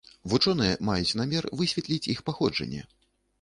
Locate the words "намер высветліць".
1.19-2.09